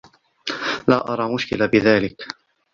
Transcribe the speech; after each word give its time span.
لا 0.87 1.13
أرى 1.13 1.33
مشكلةً 1.33 1.65
بذلك. 1.65 2.27